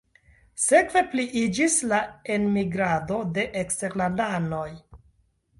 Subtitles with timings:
[0.61, 2.01] Sekve pliiĝis la
[2.37, 4.67] enmigrado de eksterlandanoj.